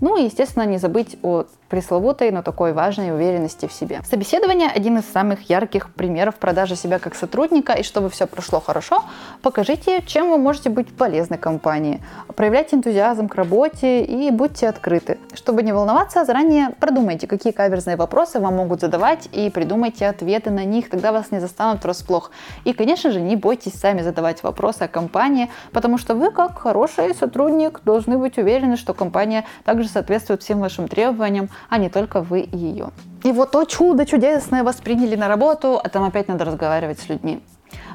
Ну 0.00 0.16
и, 0.16 0.24
естественно, 0.24 0.64
не 0.64 0.78
забыть 0.78 1.18
о 1.22 1.44
пресловутой, 1.68 2.30
но 2.30 2.42
такой 2.42 2.72
важной 2.72 3.12
уверенности 3.12 3.66
в 3.66 3.72
себе. 3.72 4.00
Собеседование– 4.08 4.70
один 4.74 4.98
из 4.98 5.04
самых 5.04 5.50
ярких 5.50 5.90
примеров 5.90 6.36
продажи 6.36 6.76
себя 6.76 6.98
как 6.98 7.14
сотрудника, 7.14 7.72
и 7.72 7.82
чтобы 7.82 8.10
все 8.10 8.26
прошло 8.26 8.60
хорошо, 8.60 9.04
покажите, 9.42 10.02
чем 10.06 10.30
вы 10.30 10.38
можете 10.38 10.70
быть 10.70 10.88
полезны 10.88 11.36
компании. 11.36 12.02
Проявляйте 12.34 12.76
энтузиазм 12.76 13.28
к 13.28 13.34
работе 13.34 14.02
и 14.04 14.30
будьте 14.30 14.68
открыты. 14.68 15.18
Чтобы 15.34 15.62
не 15.62 15.72
волноваться, 15.72 16.24
заранее 16.24 16.70
продумайте, 16.80 17.26
какие 17.26 17.52
каверзные 17.52 17.96
вопросы 17.96 18.40
вам 18.40 18.56
могут 18.56 18.80
задавать, 18.80 19.28
и 19.32 19.50
придумайте 19.50 20.06
ответы 20.06 20.50
на 20.50 20.64
них, 20.64 20.88
тогда 20.90 21.12
вас 21.12 21.30
не 21.30 21.40
застанут 21.40 21.84
врасплох. 21.84 22.30
И, 22.64 22.72
конечно 22.72 23.10
же, 23.10 23.20
не 23.20 23.36
бойтесь 23.36 23.74
сами 23.74 24.02
задавать 24.02 24.42
вопросы 24.42 24.82
о 24.82 24.88
компании, 24.88 25.50
потому 25.72 25.98
что 25.98 26.14
вы, 26.14 26.30
как 26.30 26.58
хороший 26.58 27.14
сотрудник, 27.14 27.80
должны 27.84 28.18
быть 28.18 28.38
уверены, 28.38 28.76
что 28.76 28.94
компания 28.94 29.44
также 29.64 29.88
соответствует 29.88 30.42
всем 30.42 30.60
вашим 30.60 30.88
требованиям, 30.88 31.48
а 31.68 31.78
не 31.78 31.88
только 31.88 32.20
вы 32.20 32.48
ее. 32.50 32.90
И 33.24 33.32
вот 33.32 33.50
то 33.50 33.64
чудо 33.64 34.06
чудесное 34.06 34.62
восприняли 34.62 35.16
на 35.16 35.28
работу, 35.28 35.80
а 35.82 35.88
там 35.88 36.04
опять 36.04 36.28
надо 36.28 36.44
разговаривать 36.44 37.00
с 37.00 37.08
людьми. 37.08 37.42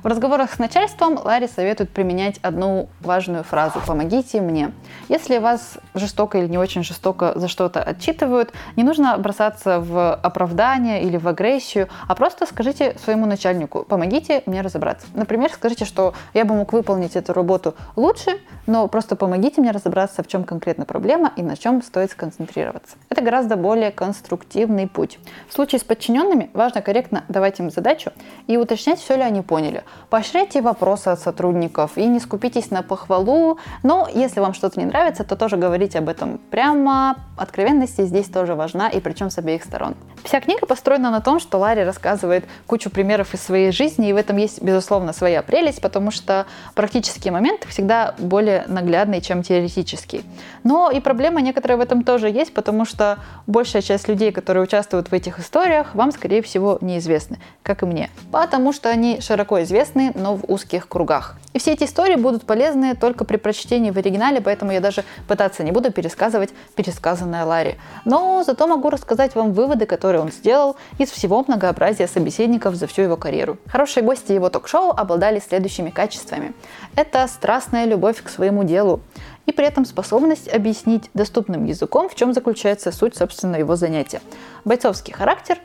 В 0.03 0.07
разговорах 0.07 0.53
с 0.53 0.59
начальством 0.59 1.17
Ларри 1.17 1.47
советует 1.47 1.89
применять 1.89 2.37
одну 2.41 2.89
важную 2.99 3.43
фразу 3.43 3.79
«помогите 3.87 4.41
мне». 4.41 4.73
Если 5.07 5.37
вас 5.37 5.77
жестоко 5.93 6.37
или 6.37 6.47
не 6.47 6.57
очень 6.57 6.83
жестоко 6.83 7.31
за 7.35 7.47
что-то 7.47 7.81
отчитывают, 7.81 8.51
не 8.75 8.83
нужно 8.83 9.17
бросаться 9.17 9.79
в 9.79 10.13
оправдание 10.13 11.03
или 11.03 11.15
в 11.15 11.27
агрессию, 11.27 11.87
а 12.07 12.15
просто 12.15 12.45
скажите 12.45 12.97
своему 13.01 13.25
начальнику 13.25 13.83
«помогите 13.83 14.43
мне 14.45 14.59
разобраться». 14.59 15.07
Например, 15.13 15.49
скажите, 15.53 15.85
что 15.85 16.13
я 16.33 16.43
бы 16.43 16.53
мог 16.53 16.73
выполнить 16.73 17.15
эту 17.15 17.31
работу 17.31 17.73
лучше, 17.95 18.41
но 18.67 18.87
просто 18.87 19.15
помогите 19.15 19.61
мне 19.61 19.71
разобраться, 19.71 20.23
в 20.23 20.27
чем 20.27 20.43
конкретно 20.43 20.85
проблема 20.85 21.31
и 21.35 21.43
на 21.43 21.57
чем 21.57 21.81
стоит 21.81 22.11
сконцентрироваться. 22.11 22.95
Это 23.09 23.21
гораздо 23.21 23.55
более 23.55 23.91
конструктивный 23.91 24.87
путь. 24.87 25.19
В 25.47 25.53
случае 25.53 25.79
с 25.79 25.83
подчиненными 25.83 26.49
важно 26.53 26.81
корректно 26.81 27.23
давать 27.29 27.59
им 27.59 27.69
задачу 27.69 28.11
и 28.47 28.57
уточнять, 28.57 28.99
все 28.99 29.15
ли 29.15 29.21
они 29.21 29.41
поняли. 29.41 29.83
Поощряйте 30.09 30.61
вопросы 30.61 31.09
от 31.09 31.19
сотрудников 31.19 31.97
и 31.97 32.05
не 32.05 32.19
скупитесь 32.19 32.71
на 32.71 32.83
похвалу. 32.83 33.59
Но 33.83 34.07
если 34.13 34.39
вам 34.39 34.53
что-то 34.53 34.79
не 34.79 34.85
нравится, 34.85 35.23
то 35.23 35.35
тоже 35.35 35.57
говорите 35.57 35.99
об 35.99 36.09
этом 36.09 36.39
прямо. 36.49 37.17
Откровенность 37.37 38.01
здесь 38.03 38.27
тоже 38.27 38.55
важна, 38.55 38.89
и 38.89 38.99
причем 38.99 39.29
с 39.29 39.37
обеих 39.37 39.63
сторон. 39.63 39.95
Вся 40.23 40.39
книга 40.39 40.65
построена 40.65 41.11
на 41.11 41.21
том, 41.21 41.39
что 41.39 41.57
Ларри 41.57 41.83
рассказывает 41.83 42.45
кучу 42.67 42.89
примеров 42.89 43.33
из 43.33 43.41
своей 43.41 43.71
жизни, 43.71 44.09
и 44.09 44.13
в 44.13 44.17
этом 44.17 44.37
есть, 44.37 44.61
безусловно, 44.61 45.13
своя 45.13 45.41
прелесть, 45.41 45.81
потому 45.81 46.11
что 46.11 46.45
практические 46.75 47.33
моменты 47.33 47.67
всегда 47.67 48.15
более 48.17 48.52
более 48.53 48.65
наглядный, 48.67 49.21
чем 49.21 49.43
теоретический. 49.43 50.23
Но 50.63 50.91
и 50.91 50.99
проблема 50.99 51.41
некоторая 51.41 51.77
в 51.77 51.81
этом 51.81 52.03
тоже 52.03 52.29
есть, 52.29 52.53
потому 52.53 52.85
что 52.85 53.17
большая 53.47 53.81
часть 53.81 54.07
людей, 54.07 54.31
которые 54.31 54.63
участвуют 54.63 55.09
в 55.09 55.13
этих 55.13 55.39
историях, 55.39 55.95
вам, 55.95 56.11
скорее 56.11 56.41
всего, 56.41 56.77
неизвестны, 56.81 57.39
как 57.63 57.83
и 57.83 57.85
мне. 57.85 58.09
Потому 58.31 58.73
что 58.73 58.89
они 58.89 59.21
широко 59.21 59.61
известны, 59.63 60.11
но 60.15 60.35
в 60.35 60.43
узких 60.47 60.87
кругах. 60.87 61.35
И 61.53 61.59
все 61.59 61.73
эти 61.73 61.83
истории 61.83 62.15
будут 62.15 62.43
полезны 62.43 62.95
только 62.95 63.25
при 63.25 63.37
прочтении 63.37 63.91
в 63.91 63.97
оригинале, 63.97 64.41
поэтому 64.41 64.71
я 64.71 64.79
даже 64.79 65.03
пытаться 65.27 65.63
не 65.63 65.71
буду 65.71 65.91
пересказывать 65.91 66.49
пересказанное 66.75 67.45
Ларри. 67.45 67.75
Но 68.05 68.43
зато 68.43 68.67
могу 68.67 68.89
рассказать 68.89 69.35
вам 69.35 69.53
выводы, 69.53 69.85
которые 69.85 70.21
он 70.21 70.31
сделал 70.31 70.75
из 70.97 71.11
всего 71.11 71.43
многообразия 71.47 72.07
собеседников 72.07 72.75
за 72.75 72.87
всю 72.87 73.03
его 73.03 73.17
карьеру. 73.17 73.57
Хорошие 73.67 74.03
гости 74.03 74.31
его 74.31 74.49
ток-шоу 74.49 74.89
обладали 74.89 75.39
следующими 75.39 75.91
качествами. 75.91 76.53
Это 76.95 77.27
страстная 77.27 77.85
любовь 77.85 78.21
к 78.23 78.29
своему 78.43 78.63
делу, 78.65 78.99
и 79.45 79.51
при 79.53 79.65
этом 79.65 79.85
способность 79.85 80.53
объяснить 80.53 81.09
доступным 81.13 81.65
языком, 81.65 82.09
в 82.09 82.15
чем 82.15 82.33
заключается 82.33 82.91
суть, 82.91 83.15
собственно, 83.15 83.55
его 83.55 83.75
занятия. 83.77 84.21
Бойцовский 84.65 85.13
характер 85.13 85.59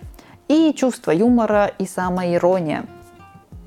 и 0.47 0.73
чувство 0.75 1.11
юмора 1.11 1.73
и 1.79 1.87
самоирония– 1.87 2.87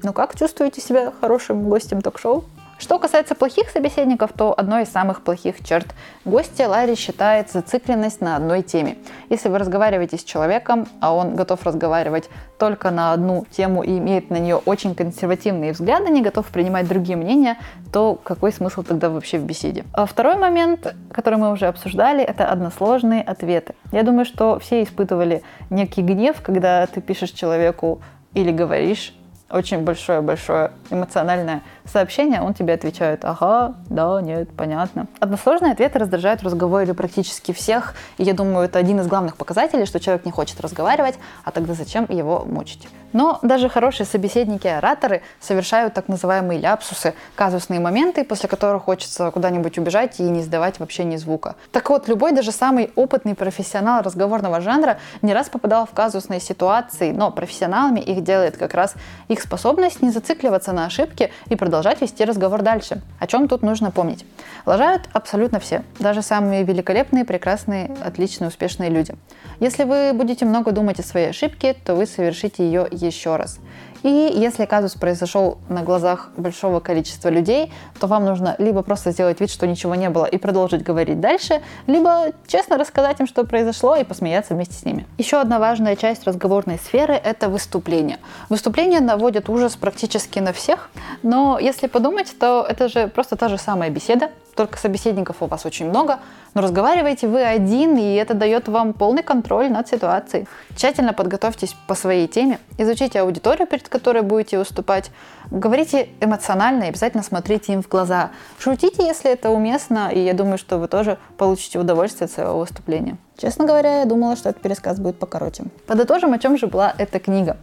ну 0.03 0.13
как 0.13 0.35
чувствуете 0.35 0.81
себя 0.81 1.13
хорошим 1.21 1.69
гостем 1.69 2.01
ток-шоу? 2.01 2.43
Что 2.81 2.97
касается 2.97 3.35
плохих 3.35 3.69
собеседников, 3.69 4.31
то 4.35 4.57
одной 4.57 4.83
из 4.83 4.89
самых 4.89 5.21
плохих 5.21 5.63
черт 5.63 5.85
гостя 6.25 6.67
Ларри 6.67 6.95
считает 6.95 7.51
зацикленность 7.51 8.21
на 8.21 8.35
одной 8.35 8.63
теме. 8.63 8.97
Если 9.29 9.49
вы 9.49 9.59
разговариваете 9.59 10.17
с 10.17 10.23
человеком, 10.23 10.87
а 10.99 11.13
он 11.13 11.35
готов 11.35 11.63
разговаривать 11.63 12.27
только 12.57 12.89
на 12.89 13.13
одну 13.13 13.45
тему 13.51 13.83
и 13.83 13.99
имеет 13.99 14.31
на 14.31 14.37
нее 14.37 14.55
очень 14.55 14.95
консервативные 14.95 15.73
взгляды, 15.73 16.09
не 16.09 16.23
готов 16.23 16.47
принимать 16.47 16.87
другие 16.87 17.17
мнения, 17.17 17.59
то 17.93 18.15
какой 18.15 18.51
смысл 18.51 18.81
тогда 18.81 19.11
вообще 19.11 19.37
в 19.37 19.43
беседе? 19.43 19.85
А 19.93 20.07
второй 20.07 20.37
момент, 20.37 20.95
который 21.11 21.37
мы 21.37 21.51
уже 21.51 21.67
обсуждали, 21.67 22.23
это 22.23 22.47
односложные 22.47 23.21
ответы. 23.21 23.75
Я 23.91 24.01
думаю, 24.01 24.25
что 24.25 24.57
все 24.57 24.81
испытывали 24.81 25.43
некий 25.69 26.01
гнев, 26.01 26.41
когда 26.41 26.87
ты 26.87 26.99
пишешь 26.99 27.29
человеку 27.29 28.01
или 28.33 28.51
говоришь 28.51 29.13
очень 29.51 29.81
большое-большое 29.83 30.71
эмоциональное 30.89 31.61
сообщение, 31.85 32.41
он 32.41 32.53
тебе 32.53 32.73
отвечает 32.73 33.25
«ага», 33.25 33.75
«да», 33.89 34.21
«нет», 34.21 34.49
«понятно». 34.55 35.07
Односложные 35.19 35.73
ответы 35.73 35.99
раздражают 35.99 36.41
в 36.41 36.45
разговоре 36.45 36.93
практически 36.93 37.51
всех, 37.51 37.95
и 38.17 38.23
я 38.23 38.33
думаю, 38.33 38.65
это 38.65 38.79
один 38.79 38.99
из 38.99 39.07
главных 39.07 39.37
показателей, 39.37 39.85
что 39.85 39.99
человек 39.99 40.25
не 40.25 40.31
хочет 40.31 40.59
разговаривать, 40.61 41.15
а 41.43 41.51
тогда 41.51 41.73
зачем 41.73 42.05
его 42.09 42.45
мучить? 42.45 42.87
Но 43.13 43.39
даже 43.41 43.69
хорошие 43.69 44.05
собеседники 44.05 44.67
и 44.67 44.69
ораторы 44.69 45.21
совершают 45.39 45.93
так 45.93 46.07
называемые 46.07 46.59
ляпсусы, 46.59 47.13
казусные 47.35 47.79
моменты, 47.79 48.23
после 48.23 48.47
которых 48.47 48.83
хочется 48.83 49.31
куда-нибудь 49.31 49.77
убежать 49.77 50.19
и 50.19 50.23
не 50.23 50.41
сдавать 50.41 50.79
вообще 50.79 51.03
ни 51.03 51.17
звука. 51.17 51.55
Так 51.71 51.89
вот, 51.89 52.07
любой, 52.07 52.31
даже 52.31 52.51
самый 52.51 52.91
опытный 52.95 53.35
профессионал 53.35 54.01
разговорного 54.01 54.61
жанра 54.61 54.97
не 55.21 55.33
раз 55.33 55.49
попадал 55.49 55.85
в 55.85 55.91
казусные 55.91 56.39
ситуации, 56.39 57.11
но 57.11 57.31
профессионалами 57.31 57.99
их 57.99 58.23
делает 58.23 58.57
как 58.57 58.73
раз 58.73 58.95
их 59.27 59.40
способность 59.41 60.01
не 60.01 60.11
зацикливаться 60.11 60.71
на 60.71 60.85
ошибки 60.85 61.31
и 61.49 61.55
продолжать 61.55 62.01
вести 62.01 62.23
разговор 62.23 62.61
дальше. 62.61 63.01
О 63.19 63.27
чем 63.27 63.47
тут 63.47 63.61
нужно 63.61 63.91
помнить? 63.91 64.25
Лажают 64.65 65.09
абсолютно 65.13 65.59
все, 65.59 65.83
даже 65.99 66.21
самые 66.21 66.63
великолепные, 66.63 67.25
прекрасные, 67.25 67.95
отличные, 68.03 68.47
успешные 68.47 68.89
люди. 68.89 69.15
Если 69.59 69.83
вы 69.83 70.13
будете 70.13 70.45
много 70.45 70.71
думать 70.71 70.99
о 70.99 71.03
своей 71.03 71.29
ошибке, 71.29 71.73
то 71.73 71.95
вы 71.95 72.05
совершите 72.05 72.63
ее 72.63 72.87
еще 72.91 73.35
раз. 73.35 73.59
И 74.03 74.09
если 74.09 74.65
казус 74.65 74.95
произошел 74.95 75.57
на 75.69 75.83
глазах 75.83 76.29
большого 76.37 76.79
количества 76.79 77.29
людей, 77.29 77.71
то 77.99 78.07
вам 78.07 78.25
нужно 78.25 78.55
либо 78.57 78.81
просто 78.81 79.11
сделать 79.11 79.39
вид, 79.39 79.51
что 79.51 79.67
ничего 79.67 79.95
не 79.95 80.09
было 80.09 80.25
и 80.25 80.37
продолжить 80.37 80.83
говорить 80.83 81.19
дальше, 81.19 81.61
либо 81.87 82.31
честно 82.47 82.77
рассказать 82.77 83.19
им, 83.19 83.27
что 83.27 83.43
произошло 83.43 83.95
и 83.95 84.03
посмеяться 84.03 84.53
вместе 84.53 84.75
с 84.75 84.85
ними. 84.85 85.05
Еще 85.17 85.39
одна 85.39 85.59
важная 85.59 85.95
часть 85.95 86.25
разговорной 86.25 86.77
сферы– 86.77 87.13
это 87.23 87.49
выступление. 87.49 88.17
Выступления 88.49 88.99
наводят 88.99 89.49
ужас 89.49 89.75
практически 89.75 90.39
на 90.39 90.53
всех, 90.53 90.89
но 91.23 91.59
если 91.59 91.87
подумать, 91.87 92.33
то 92.39 92.65
это 92.67 92.89
же 92.89 93.07
просто 93.07 93.35
та 93.35 93.49
же 93.49 93.57
самая 93.57 93.89
беседа, 93.89 94.29
только 94.55 94.77
собеседников 94.77 95.37
у 95.41 95.45
вас 95.47 95.65
очень 95.65 95.89
много, 95.89 96.19
но 96.53 96.61
разговариваете 96.61 97.27
вы 97.27 97.43
один, 97.43 97.97
и 97.97 98.13
это 98.13 98.33
дает 98.33 98.67
вам 98.67 98.93
полный 98.93 99.23
контроль 99.23 99.69
над 99.69 99.87
ситуацией. 99.87 100.47
Тщательно 100.75 101.13
подготовьтесь 101.13 101.75
по 101.87 101.95
своей 101.95 102.27
теме, 102.27 102.59
изучите 102.77 103.21
аудиторию, 103.21 103.67
перед 103.67 103.87
которой 103.89 104.23
будете 104.23 104.57
выступать, 104.57 105.11
говорите 105.49 106.09
эмоционально 106.19 106.83
и 106.83 106.87
обязательно 106.89 107.23
смотрите 107.23 107.73
им 107.73 107.81
в 107.81 107.87
глаза. 107.87 108.31
Шутите, 108.59 109.05
если 109.05 109.31
это 109.31 109.49
уместно, 109.49 110.09
и 110.09 110.19
я 110.19 110.33
думаю, 110.33 110.57
что 110.57 110.77
вы 110.77 110.87
тоже 110.87 111.17
получите 111.37 111.79
удовольствие 111.79 112.25
от 112.25 112.31
своего 112.31 112.59
выступления. 112.59 113.17
Честно 113.41 113.65
говоря, 113.65 114.01
я 114.01 114.05
думала, 114.05 114.35
что 114.35 114.49
этот 114.49 114.61
пересказ 114.61 114.99
будет 114.99 115.17
покороче. 115.17 115.63
Подытожим, 115.87 116.31
о 116.33 116.37
чем 116.37 116.59
же 116.59 116.67
была 116.67 116.93
эта 116.99 117.19
книга. 117.19 117.57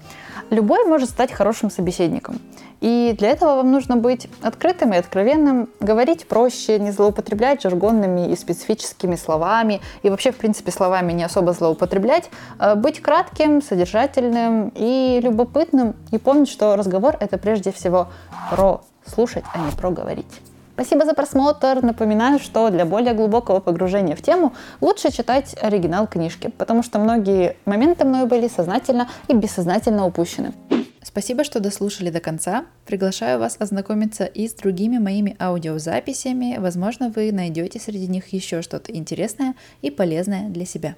Любой 0.51 0.85
может 0.85 1.09
стать 1.09 1.31
хорошим 1.31 1.71
собеседником. 1.71 2.41
И 2.81 3.15
для 3.17 3.29
этого 3.29 3.57
вам 3.57 3.71
нужно 3.71 3.97
быть 3.97 4.29
открытым 4.43 4.93
и 4.93 4.97
откровенным, 4.97 5.69
говорить 5.79 6.27
проще, 6.27 6.81
не 6.81 6.91
злоупотреблять 6.91 7.63
жаргонными 7.63 8.33
и 8.33 8.37
специфическими 8.37 9.15
словами, 9.15 9.81
и 10.03 10.11
вообще, 10.11 10.33
в 10.33 10.37
принципе, 10.37 10.73
словами 10.73 11.13
не 11.13 11.23
особо 11.23 11.53
злоупотреблять, 11.53 12.29
а 12.59 12.75
быть 12.75 13.01
кратким, 13.01 13.63
содержательным 13.63 14.73
и 14.75 15.21
любопытным, 15.23 15.95
и 16.11 16.19
помнить, 16.19 16.49
что 16.49 16.75
разговор— 16.75 17.17
это 17.21 17.39
прежде 17.39 17.71
всего 17.71 18.09
про 18.51 18.81
слушать, 19.07 19.45
а 19.55 19.59
не 19.59 19.71
про 19.71 19.91
говорить. 19.91 20.41
Спасибо 20.79 21.05
за 21.05 21.13
просмотр. 21.13 21.83
Напоминаю, 21.83 22.39
что 22.39 22.71
для 22.71 22.85
более 22.85 23.13
глубокого 23.13 23.59
погружения 23.59 24.15
в 24.15 24.23
тему 24.23 24.55
лучше 24.81 25.11
читать 25.11 25.57
оригинал 25.61 26.07
книжки, 26.07 26.53
потому 26.57 26.85
что 26.85 27.01
многие 27.01 27.57
моменты 27.65 28.05
мною 28.05 28.29
были 28.29 28.47
сознательно 28.47 29.09
и 29.27 29.35
бессознательно 29.35 30.07
упущены. 30.07 30.53
Спасибо, 31.03 31.43
что 31.43 31.59
дослушали 31.59 32.11
до 32.11 32.21
конца. 32.21 32.65
Приглашаю 32.87 33.41
вас 33.41 33.57
ознакомиться 33.59 34.25
и 34.25 34.47
с 34.47 34.55
другими 34.55 34.99
моими 34.99 35.35
аудиозаписями. 35.41 36.59
Возможно, 36.61 37.09
вы 37.09 37.33
найдете 37.33 37.81
среди 37.81 38.07
них 38.07 38.29
еще 38.33 38.63
что-то 38.63 38.93
интересное 38.93 39.57
и 39.83 39.91
полезное 39.91 40.49
для 40.49 40.65
себя. 40.65 40.95